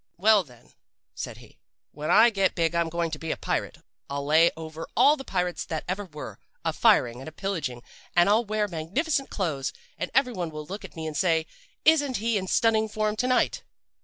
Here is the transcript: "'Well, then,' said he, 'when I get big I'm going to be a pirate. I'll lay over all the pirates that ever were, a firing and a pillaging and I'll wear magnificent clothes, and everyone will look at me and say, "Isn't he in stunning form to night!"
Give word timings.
"'Well, 0.17 0.43
then,' 0.43 0.73
said 1.13 1.37
he, 1.37 1.59
'when 1.91 2.09
I 2.09 2.31
get 2.31 2.55
big 2.55 2.73
I'm 2.73 2.89
going 2.89 3.11
to 3.11 3.19
be 3.19 3.29
a 3.29 3.37
pirate. 3.37 3.77
I'll 4.09 4.25
lay 4.25 4.49
over 4.57 4.87
all 4.97 5.15
the 5.15 5.23
pirates 5.23 5.63
that 5.65 5.83
ever 5.87 6.05
were, 6.05 6.39
a 6.65 6.73
firing 6.73 7.19
and 7.19 7.29
a 7.29 7.31
pillaging 7.31 7.83
and 8.15 8.27
I'll 8.27 8.43
wear 8.43 8.67
magnificent 8.67 9.29
clothes, 9.29 9.71
and 9.99 10.09
everyone 10.15 10.49
will 10.49 10.65
look 10.65 10.83
at 10.83 10.95
me 10.95 11.05
and 11.05 11.15
say, 11.15 11.45
"Isn't 11.85 12.17
he 12.17 12.35
in 12.35 12.47
stunning 12.47 12.89
form 12.89 13.15
to 13.17 13.27
night!" 13.27 13.61